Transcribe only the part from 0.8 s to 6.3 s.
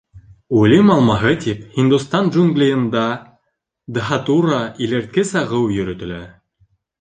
Алмаһы тип һиндостан джунглийында дһатура— илерт -кес ағыу йөрөтөлә.